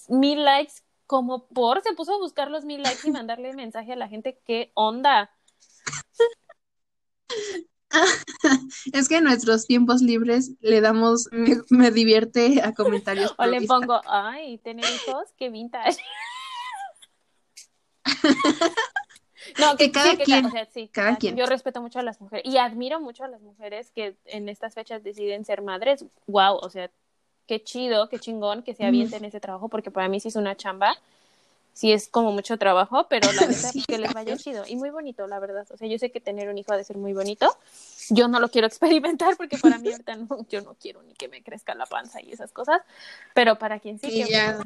[0.09, 0.75] mil likes,
[1.07, 4.41] como por, se puso a buscar los mil likes y mandarle mensaje a la gente,
[4.45, 5.31] ¿qué onda?
[8.93, 13.35] es que en nuestros tiempos libres le damos, me, me divierte a comentarios.
[13.39, 15.99] O le pongo, ay, tener hijos, qué vintage.
[19.59, 21.37] No, Que cada sí, quien, o sea, sí, cada quien.
[21.37, 24.75] Yo respeto mucho a las mujeres y admiro mucho a las mujeres que en estas
[24.75, 26.05] fechas deciden ser madres.
[26.27, 26.91] Wow, o sea,
[27.47, 30.57] qué chido, qué chingón que se avienten ese trabajo porque para mí sí es una
[30.57, 30.97] chamba.
[31.73, 34.89] Sí es como mucho trabajo, pero la neta Sí, que les vaya chido y muy
[34.89, 35.67] bonito, la verdad.
[35.71, 37.49] O sea, yo sé que tener un hijo ha de ser muy bonito.
[38.09, 41.29] Yo no lo quiero experimentar porque para mí ahorita no, yo no quiero ni que
[41.29, 42.81] me crezca la panza y esas cosas,
[43.35, 44.53] pero para quien sí, Sí, ya.
[44.57, 44.65] bueno.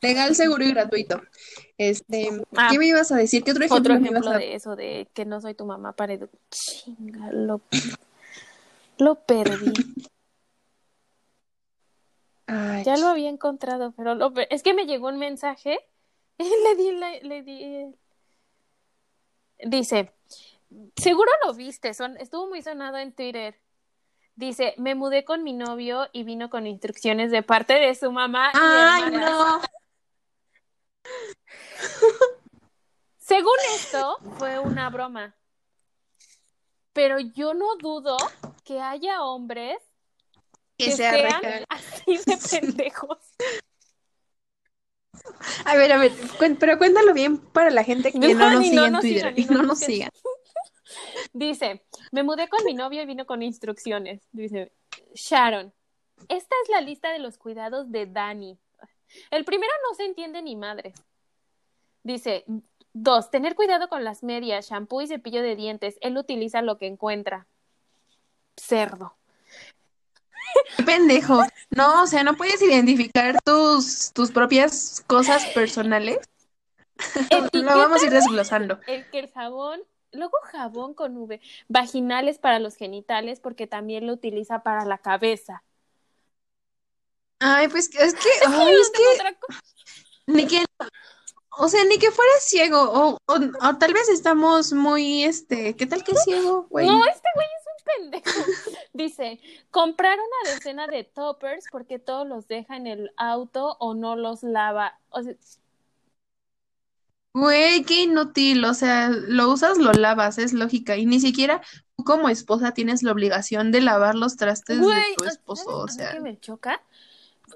[0.00, 1.22] Legal, seguro y gratuito.
[1.78, 3.42] Este, Ah, ¿qué me ibas a decir?
[3.42, 5.64] ¿Qué otro ejemplo Otro me ibas ejemplo a de eso, de que no soy tu
[5.64, 6.38] mamá para educar.
[6.50, 7.60] Chinga, lo,
[8.98, 9.72] lo perdí.
[12.46, 15.78] Ay, Ya lo había encontrado, pero lo es que me llegó un mensaje
[16.38, 17.94] y le di, le di.
[19.64, 20.12] Dice,
[20.96, 23.60] seguro lo viste, son, estuvo muy sonado en Twitter.
[24.36, 28.50] Dice, me mudé con mi novio y vino con instrucciones de parte de su mamá
[28.52, 29.60] Ay, no.
[33.18, 35.36] Según esto, fue una broma.
[36.92, 38.16] Pero yo no dudo
[38.64, 39.78] que haya hombres
[40.76, 43.18] Que que sea sean así de pendejos.
[45.64, 46.12] A ver, a ver,
[46.58, 49.20] pero cuéntalo bien para la gente que no, No, nos sigue no en nos Twitter
[49.20, 50.10] sigan, ni y no no nos sigan.
[51.32, 54.22] Dice, me mudé con mi novio y vino con instrucciones.
[54.32, 54.72] Dice,
[55.14, 55.72] Sharon,
[56.28, 58.58] esta es la lista de los cuidados de Dani.
[59.30, 60.92] El primero no se entiende ni madre.
[62.02, 62.44] Dice,
[62.92, 65.96] dos, tener cuidado con las medias, shampoo y cepillo de dientes.
[66.00, 67.46] Él utiliza lo que encuentra.
[68.56, 69.16] Cerdo.
[70.86, 71.40] Pendejo.
[71.70, 76.18] No, o sea, no puedes identificar tus, tus propias cosas personales.
[77.52, 78.78] Lo vamos a ir desglosando.
[78.86, 79.80] El que el jabón,
[80.12, 85.62] luego jabón con V, vaginales para los genitales porque también lo utiliza para la cabeza.
[87.40, 89.36] Ay, pues es que, ay, es que
[90.26, 90.64] ni que,
[91.58, 95.86] o sea, ni que fuera ciego, o, o, o tal vez estamos muy, este, ¿qué
[95.86, 96.86] tal que es ciego, güey?
[96.86, 98.52] No, este güey es pendejo.
[98.92, 104.16] Dice, comprar una decena de toppers porque todos los deja en el auto o no
[104.16, 104.98] los lava.
[105.10, 105.34] O sea,
[107.34, 111.60] Güey, qué inútil, o sea, lo usas, lo lavas, es lógica, y ni siquiera
[111.96, 114.84] tú como esposa tienes la obligación de lavar los trastes de
[115.16, 116.80] tu ¿sabes esposo, o sea, qué me choca?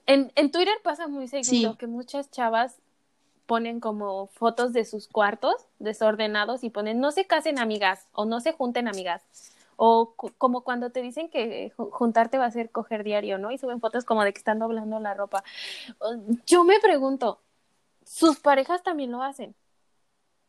[0.07, 1.79] En, en Twitter pasa muy seguido Sí.
[1.79, 2.81] que muchas chavas
[3.47, 8.41] ponen como fotos de sus cuartos desordenados y ponen no se casen amigas o no
[8.41, 9.23] se junten amigas.
[9.81, 13.53] O como cuando te dicen que ju- juntarte va a ser coger diario, ¿no?
[13.53, 15.45] Y suben fotos como de que están doblando la ropa.
[16.47, 17.41] Yo me pregunto,
[18.05, 19.55] ¿sus parejas también lo hacen?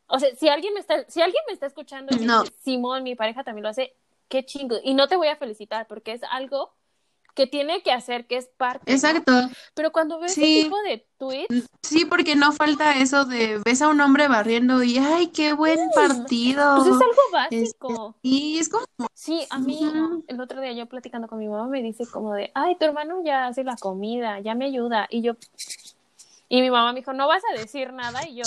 [0.07, 2.41] O sea, si alguien me está, si alguien me está escuchando y No.
[2.41, 3.95] dice, Simón, mi pareja también lo hace,
[4.29, 4.77] qué chingo.
[4.83, 6.73] Y no te voy a felicitar porque es algo
[7.35, 8.83] que tiene que hacer, que es parte.
[8.87, 8.93] ¿no?
[8.93, 9.31] exacto,
[9.73, 10.59] Pero cuando veo Sí.
[10.59, 14.83] ese tipo de tweets, sí, porque no falta eso de ves a un hombre barriendo
[14.83, 18.15] y ay, qué buen partido, pues es algo básico.
[18.21, 19.79] y es como, Sí, a mí
[20.27, 23.23] el otro día yo platicando con mi mamá me dice como de, ay, tu hermano
[23.23, 25.07] ya hace la comida, ya me ayuda.
[25.09, 25.33] Y yo,
[26.47, 28.27] y mi mamá me dijo, no vas a decir nada.
[28.27, 28.43] Y yo.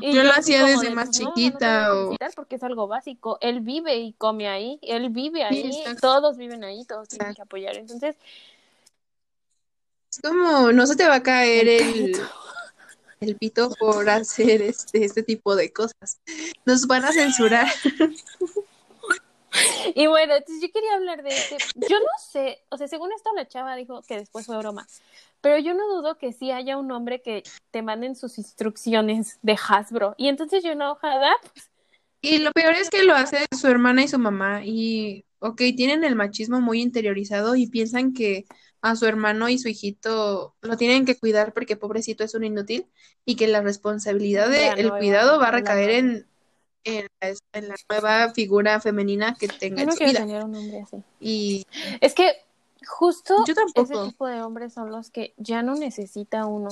[0.00, 2.16] Y Yo lo hacía desde de, más "Pues no chiquita o...
[2.36, 3.38] porque es algo básico.
[3.40, 7.76] Él vive y come ahí, él vive ahí, todos viven ahí, todos tienen que apoyar.
[7.76, 8.16] Entonces,
[10.12, 12.16] Es como, no se te va a caer el,
[13.20, 16.20] el pito por hacer este, este tipo de cosas.
[16.64, 17.66] Nos van a censurar.
[19.94, 21.56] Y bueno, entonces yo quería hablar de este.
[21.88, 24.86] Yo no sé, o sea, según esto la chava dijo que después fue broma,
[25.40, 29.56] pero yo no dudo que sí haya un hombre que te manden sus instrucciones de
[29.56, 30.14] Hasbro.
[30.18, 31.70] Y entonces yo enojada, pues,
[32.20, 34.62] Y lo peor es que lo hace su hermana y su mamá.
[34.64, 38.46] Y, ok, tienen el machismo muy interiorizado y piensan que
[38.80, 42.86] a su hermano y su hijito lo tienen que cuidar porque pobrecito es un inútil
[43.24, 46.26] y que la responsabilidad del no iba cuidado va a recaer en,
[46.84, 50.20] en la, en la nueva figura femenina que tenga yo no quiero vida.
[50.20, 51.02] tener un hombre así.
[51.20, 51.66] Y
[52.00, 52.32] Es que
[52.86, 56.70] justo yo ese tipo de hombres son los que ya no necesita uno.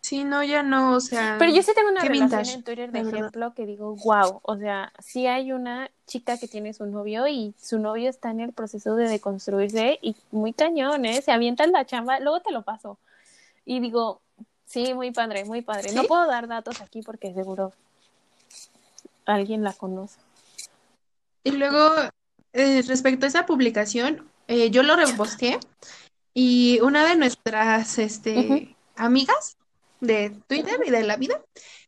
[0.00, 2.90] Sí, no, ya no, o sea, Pero yo sí tengo una relación vintage, en Twitter
[2.90, 7.28] de ejemplo que digo, wow, o sea, sí hay una chica que tiene su novio
[7.28, 11.22] y su novio está en el proceso de deconstruirse y muy cañón, ¿eh?
[11.22, 12.98] Se avienta en la chamba, luego te lo paso.
[13.64, 14.20] Y digo,
[14.72, 15.92] sí, muy padre, muy padre.
[15.92, 17.72] No puedo dar datos aquí porque seguro
[19.26, 20.18] alguien la conoce.
[21.44, 21.90] Y luego,
[22.52, 25.58] eh, respecto a esa publicación, eh, yo lo reposteé
[26.34, 29.56] y una de nuestras este, amigas
[30.00, 31.40] de Twitter y de la vida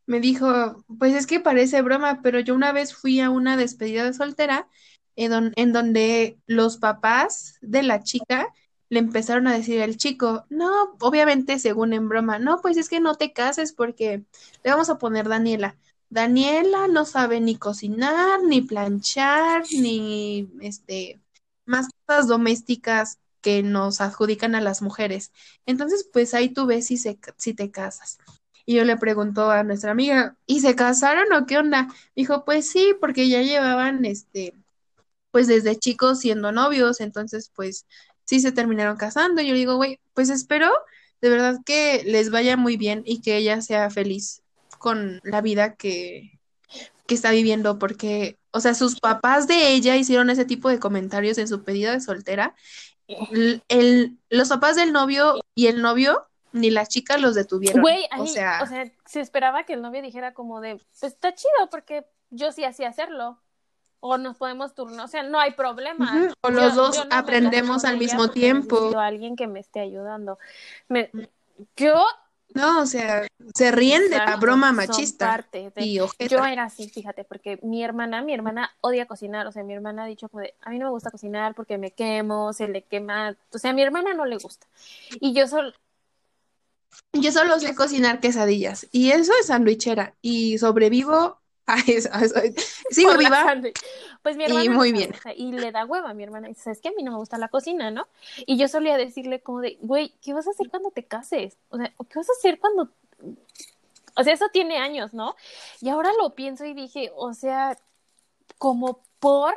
[0.07, 4.05] me dijo, pues es que parece broma, pero yo una vez fui a una despedida
[4.05, 4.69] de soltera
[5.17, 8.49] en, don- en donde los papás de la chica
[8.89, 13.01] le empezaron a decir al chico, no, obviamente según en broma, no, pues es que
[13.01, 14.25] no te cases porque
[14.63, 15.77] le vamos a poner Daniela.
[16.11, 21.21] Daniela no sabe ni cocinar, ni planchar, ni este
[21.67, 25.33] más cosas domésticas que nos adjudican a las mujeres.
[25.67, 28.19] Entonces, pues ahí tú ves si se, si te casas.
[28.67, 31.89] Y yo le pregunto a nuestra amiga, ¿y se casaron o qué onda?
[32.17, 34.55] Dijo, pues sí, porque ya llevaban este,
[35.31, 37.87] pues desde chicos siendo novios, entonces pues
[38.25, 39.43] sí se terminaron casando.
[39.43, 40.73] Y yo le digo, güey, pues espero
[41.21, 44.43] de verdad que les vaya muy bien y que ella sea feliz
[44.79, 46.39] con la vida que,
[47.07, 51.39] que está viviendo, porque, o sea, sus papás de ella hicieron ese tipo de comentarios
[51.39, 52.55] en su pedida de soltera.
[53.07, 57.81] El, el- los papás del novio y el novio, ni la chica los detuvieron.
[57.83, 61.13] Güey, ahí, O sea, o sea, se esperaba que el novio dijera como de, pues
[61.13, 63.41] está chido porque yo sí hacía hacerlo.
[64.07, 66.29] O nos podemos turnar, o sea, no hay problema.
[66.43, 68.99] O los Yo- dos yo no aprendemos al mismo tiempo.
[68.99, 70.39] alguien que me esté ayudando.
[70.89, 71.11] Me-
[71.75, 72.05] yo
[72.53, 75.95] no, o sea, se ríen de la broma machista de- y.
[76.29, 80.05] Yo era así, fíjate, porque mi hermana, mi hermana odia cocinar, o sea, mi hermana
[80.05, 83.35] ha dicho de, a mí no me gusta cocinar porque me quemo, se le quema,
[83.55, 84.67] o sea, a mi hermana no le gusta.
[85.19, 85.73] Y yo solo,
[87.15, 92.09] Yo solo sé cocinar quesadillas y eso es sandwichera y sobrevivo a eso.
[92.91, 93.73] Sigo por.
[94.23, 95.13] Pues mi y hermana no muy bien.
[95.37, 97.19] y le da hueva a mi hermana, y dice, es que a mí no me
[97.19, 98.07] gusta la cocina, ¿no?
[98.47, 101.57] Y yo solía decirle como de, güey, ¿qué vas a hacer cuando te cases?
[101.69, 102.91] O sea, ¿o ¿qué vas a hacer cuando
[104.17, 105.35] o sea, eso tiene años, ¿no?
[105.81, 107.77] Y ahora lo pienso y dije, o sea,
[108.59, 109.55] como por,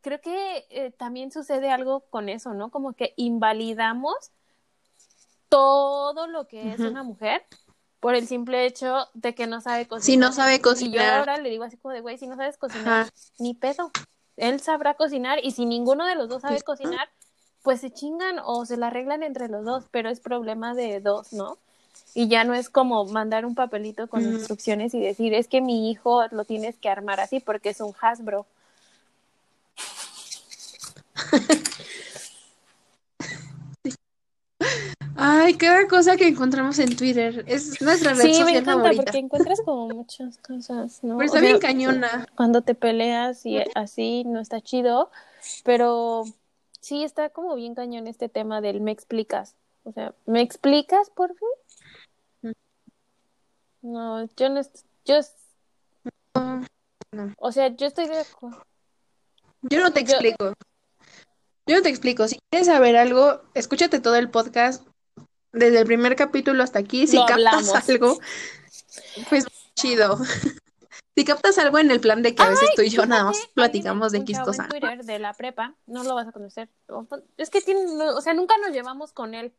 [0.00, 2.70] creo que eh, también sucede algo con eso, ¿no?
[2.70, 4.32] Como que invalidamos
[5.48, 7.44] todo lo que es una mujer
[8.00, 10.04] por el simple hecho de que no sabe cocinar.
[10.04, 12.36] Si no sabe Y yo cocinar, ahora le digo así como de, güey, si no
[12.36, 13.12] sabes cocinar, Ajá.
[13.38, 13.90] ni pedo.
[14.36, 17.08] Él sabrá cocinar y si ninguno de los dos sabe Pues, cocinar,
[17.62, 21.32] pues se chingan o se la arreglan entre los dos, pero es problema de dos,
[21.32, 21.58] ¿no?
[22.14, 25.90] Y ya no es como mandar un papelito con instrucciones y decir, es que mi
[25.90, 28.46] hijo lo tienes que armar así porque es un Hasbro.
[35.18, 39.02] Ay, cada cosa que encontramos en Twitter es nuestra red Sí, me social encanta favorita.
[39.04, 41.16] porque encuentras como muchas cosas, ¿no?
[41.16, 42.26] Pero O está sea, bien cañona.
[42.36, 45.10] cuando te peleas y así no está chido,
[45.64, 46.24] pero
[46.80, 49.54] sí está como bien cañón este tema del me explicas.
[49.84, 52.52] O sea, ¿me explicas por fin?
[53.82, 54.60] No, yo no,
[55.04, 55.20] yo,
[57.12, 57.34] No.
[57.38, 58.62] o sea, yo estoy de acuerdo.
[59.62, 60.52] Yo no te Yo- explico.
[61.68, 62.28] Yo no te explico.
[62.28, 64.86] Si quieres saber algo, escúchate todo el podcast
[65.56, 67.06] desde el primer capítulo hasta aquí.
[67.06, 67.88] Si Lo captas hablamos.
[67.88, 68.20] algo,
[69.28, 70.18] pues chido.
[71.18, 73.38] Si captas algo en el plan de que a veces tú y yo nada más
[73.54, 74.68] platicamos de X cosa.
[74.68, 76.68] Twitter de la prepa, no lo vas a conocer.
[77.38, 79.54] Es que tiene, o sea, nunca nos llevamos con él.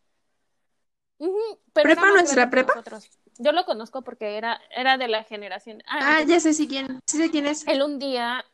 [1.18, 1.32] Pero
[1.74, 2.76] ¿Prepa nuestra prepa?
[2.76, 3.10] nosotros.
[3.40, 5.82] Yo lo conozco porque era, era de la generación.
[5.88, 7.68] Ah, ya sé si quién, sí sé quién es.
[7.68, 8.46] Él un día,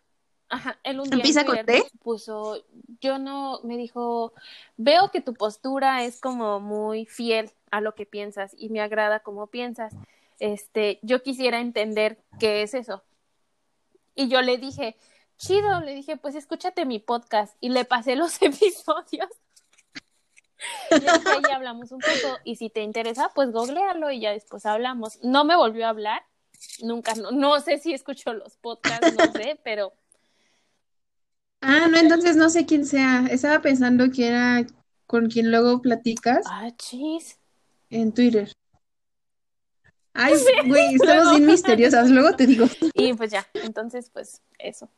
[0.53, 1.83] ajá, él un día ¿Empieza con T?
[2.03, 2.63] puso,
[3.01, 4.33] yo no, me dijo,
[4.77, 9.21] veo que tu postura es como muy fiel a lo que piensas y me agrada
[9.21, 9.93] cómo piensas.
[10.39, 13.03] Este, yo quisiera entender qué es eso.
[14.15, 14.95] Y yo le dije,
[15.37, 19.29] chido, le dije, pues escúchate mi podcast y le pasé los episodios.
[20.91, 24.31] Y es que ahí hablamos un poco y si te interesa, pues googlealo y ya
[24.31, 25.19] después hablamos.
[25.23, 26.23] No me volvió a hablar,
[26.81, 29.93] nunca, no, no sé si escucho los podcasts, no sé, pero
[31.65, 33.25] Ah, no, entonces no sé quién sea.
[33.31, 34.67] Estaba pensando que era
[35.07, 37.39] con quien luego platicas ah, chis.
[37.89, 38.51] en Twitter.
[40.13, 40.33] Ay,
[40.67, 42.09] güey, estamos bien misteriosas.
[42.09, 42.65] Luego te digo.
[42.95, 44.89] Y pues ya, entonces pues eso.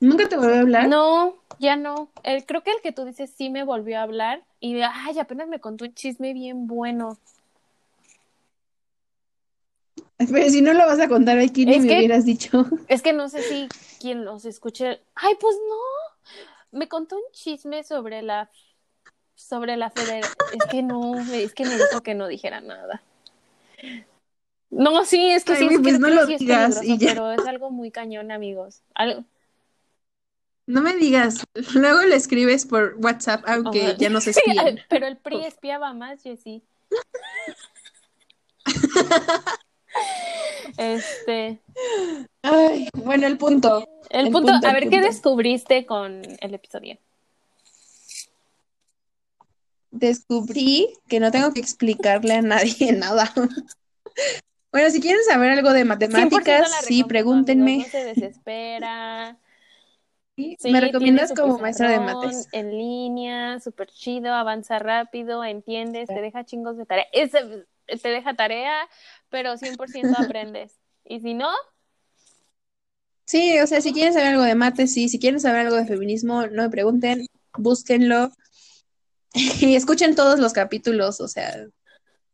[0.00, 0.88] ¿Nunca te volvió a hablar?
[0.88, 2.10] No, ya no.
[2.24, 5.46] El, creo que el que tú dices sí me volvió a hablar y ay, apenas
[5.46, 7.16] me contó un chisme bien bueno.
[10.30, 12.66] Pero si no lo vas a contar aquí, ni me que- hubieras dicho.
[12.88, 13.68] Es que no sé si
[14.00, 15.00] quien los escuche.
[15.14, 16.78] Ay, pues no.
[16.78, 18.50] Me contó un chisme sobre la
[19.34, 20.34] sobre la federación.
[20.52, 23.02] Es que no, es que me dijo que no dijera nada.
[24.68, 26.98] No, sí, es que Ay, sí, es pues que no lo sí digas peligroso, y
[26.98, 27.08] ya.
[27.14, 28.82] pero es algo muy cañón, amigos.
[28.94, 29.24] Algo,
[30.66, 31.42] No me digas.
[31.74, 34.80] Luego le escribes por WhatsApp, aunque ya no se Sí, espían.
[34.90, 36.62] pero el PRI espiaba más, Jessy.
[40.76, 41.58] Este,
[42.42, 43.86] Ay, bueno, el punto.
[44.10, 46.98] el, El punto, punto, a ver, ¿qué descubriste con el episodio?
[49.90, 53.32] Descubrí que no tengo que explicarle a nadie nada.
[54.72, 57.78] Bueno, si quieren saber algo de 100% matemáticas, sí, pregúntenme.
[57.78, 59.36] No se desespera.
[60.36, 62.48] Sí, me recomiendas como maestra de mates.
[62.52, 67.06] En línea, súper chido, avanza rápido, entiendes, te deja chingos de tarea.
[67.12, 68.88] Ese- te deja tarea,
[69.30, 70.78] pero 100% aprendes.
[71.04, 71.50] Y si no,
[73.30, 75.08] Sí, o sea, si quieren saber algo de mates, sí.
[75.08, 77.26] Si quieren saber algo de feminismo, no me pregunten,
[77.56, 78.32] búsquenlo
[79.34, 81.20] y escuchen todos los capítulos.
[81.20, 81.64] O sea,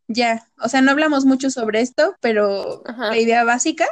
[0.08, 0.48] ya.
[0.58, 3.10] O sea, no hablamos mucho sobre esto, pero Ajá.
[3.10, 3.86] la idea básica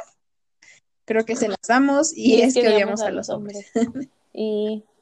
[1.05, 3.71] creo que se las damos y, es que odiamos a los hombres.
[4.33, 4.83] Y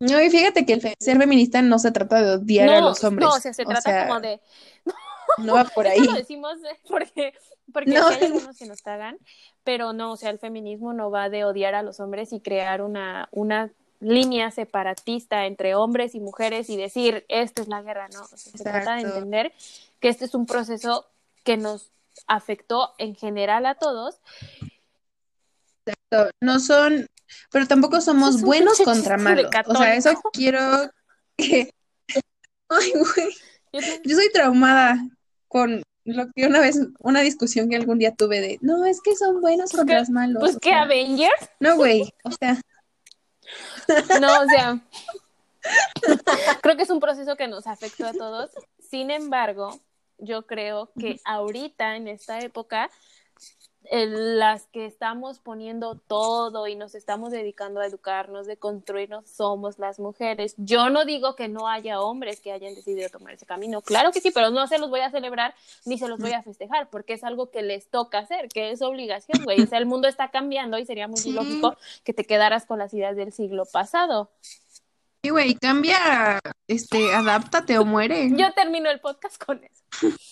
[0.00, 3.28] No, y fíjate que el ser feminista no se trata de odiar a los hombres.
[3.28, 4.40] no, o sea, se trata sea, como de
[5.38, 5.98] no va por ahí.
[5.98, 7.34] Esto lo decimos eh, porque,
[7.72, 8.06] porque No.
[8.08, 9.18] hay algunos que nos cagan,
[9.64, 12.82] pero no, o sea, el feminismo no va de odiar a los hombres y crear
[12.82, 13.70] una, una
[14.00, 18.38] línea separatista entre hombres y mujeres y decir, esta es la guerra, no, o sea,
[18.38, 19.18] se trata de Exacto.
[19.18, 19.52] entender
[20.00, 21.06] que este es un proceso
[21.44, 21.90] que nos
[22.26, 24.20] afectó en general a todos.
[26.40, 27.06] No son,
[27.52, 29.50] pero tampoco somos buenos contra malos.
[29.66, 30.60] O sea, eso quiero
[31.36, 31.72] que...
[32.68, 34.00] Ay, güey.
[34.04, 34.98] Yo soy traumada
[35.50, 39.16] con lo que una vez, una discusión que algún día tuve de, no, es que
[39.16, 40.00] son buenos contra ¿qué?
[40.00, 40.40] los malos.
[40.40, 42.60] Pues que sea, Avengers, no, güey, o sea,
[44.20, 44.80] no, o sea,
[46.62, 48.50] creo que es un proceso que nos afectó a todos.
[48.78, 49.80] Sin embargo,
[50.18, 52.88] yo creo que ahorita, en esta época,
[53.90, 59.98] las que estamos poniendo todo y nos estamos dedicando a educarnos, de construirnos, somos las
[59.98, 60.54] mujeres.
[60.58, 63.80] Yo no digo que no haya hombres que hayan decidido tomar ese camino.
[63.82, 65.54] Claro que sí, pero no se los voy a celebrar
[65.86, 68.82] ni se los voy a festejar, porque es algo que les toca hacer, que es
[68.82, 69.62] obligación, güey.
[69.62, 71.32] O sea, el mundo está cambiando y sería muy Sí.
[71.32, 74.30] lógico que te quedaras con las ideas del siglo pasado.
[75.22, 78.30] sí, güey, cambia, este, adáptate o muere.
[78.34, 79.82] Yo termino el podcast con eso.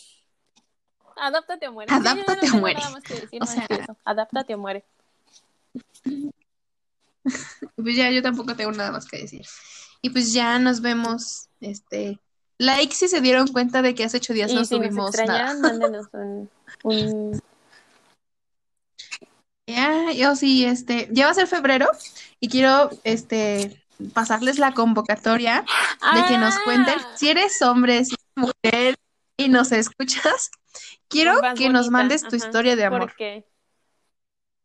[1.21, 1.91] Adáptate o muere.
[1.93, 2.81] Sí, yo no Adáptate o muere.
[3.09, 3.97] decir O sea- eso.
[4.05, 4.85] Adáptate o muere.
[7.77, 9.45] Pues ya, yo tampoco tengo nada más que decir.
[10.01, 12.19] Y pues ya nos vemos, este,
[12.57, 15.15] like si se dieron cuenta de que hace ocho días Y no si nos subimos
[15.27, 15.55] nada.
[15.61, 16.49] mándenos un,
[16.85, 17.43] un-
[19.67, 21.91] Ya, yo sí, este, ya va a ser febrero
[22.41, 23.83] y quiero, este,
[24.15, 25.65] pasarles la convocatoria
[26.15, 26.61] de que nos ¡Ah!
[26.65, 28.27] cuenten si eres hombre, si eres
[28.65, 28.97] mujer
[29.37, 30.51] y nos escuchas.
[31.09, 33.47] Quiero Más que nos mandes tu ajá, historia de amor, Porque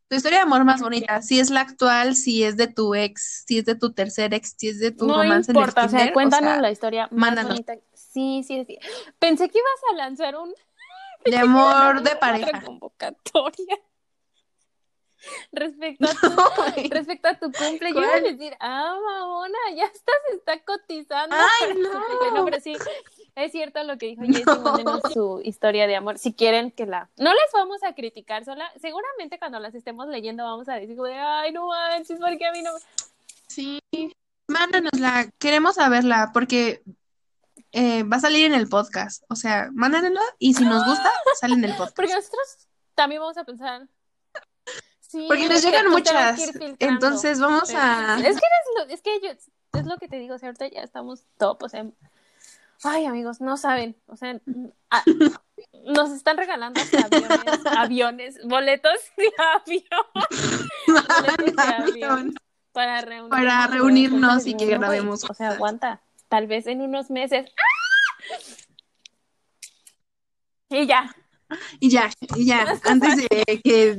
[0.08, 3.44] tu historia de amor más bonita, si es la actual, si es de tu ex,
[3.46, 5.84] si es de tu tercer ex, si es de tu no romance en el importa,
[5.86, 7.40] o sea, kinder, o cuéntanos sea, la historia más mándanos.
[7.40, 7.74] bonita.
[7.94, 8.78] Sí, sí, sí.
[9.18, 10.54] Pensé que ibas a lanzar un
[11.26, 12.62] de amor de pareja.
[12.62, 13.76] convocatoria.
[15.52, 16.90] Respecto a tu, No, güey.
[16.90, 18.32] respecto a tu cumple, yo iba a ¿Cuál?
[18.32, 21.44] decir, ah, mamona, ya se está cotizando.
[21.46, 21.90] Ay, no.
[21.90, 22.30] cumple".
[22.32, 22.82] No, pero sí,
[23.36, 24.60] es cierto lo que dijo Jessie, No.
[24.60, 26.18] mándenos su historia de amor.
[26.18, 27.08] Si quieren que la.
[27.16, 28.70] No les vamos a criticar sola.
[28.80, 32.70] Seguramente cuando las estemos leyendo vamos a decir, ay, no manches, porque a mí no.
[33.48, 33.80] Sí,
[34.48, 36.82] mándanosla, queremos saberla porque
[37.72, 41.10] eh, va a salir en el podcast, o sea, mándanosla y si nos gusta,
[41.40, 41.96] sale en el podcast.
[41.96, 43.86] Porque nosotros también vamos a pensar.
[45.00, 46.40] Sí, Porque nos llegan muchas,
[46.80, 48.16] entonces vamos Pero- a...
[48.18, 48.40] Es que, eres
[48.76, 49.30] lo, es que yo,
[49.78, 51.86] es lo que te digo, o sea, ahorita ya estamos top, o sea,
[52.84, 53.96] Ay, amigos, no saben.
[54.06, 54.40] O sea,
[54.90, 55.02] a-
[55.86, 60.06] nos están regalando hasta aviones, aviones, boletos de avión.
[60.86, 62.34] Boletos de avión
[62.72, 66.02] para reunirnos, Para reunirnos y que grabemos O sea, aguanta.
[66.28, 67.46] Tal vez en unos meses.
[67.56, 68.36] ¡Ah!
[70.70, 71.14] Y ya.
[71.78, 73.92] Y ya, y ya, antes de que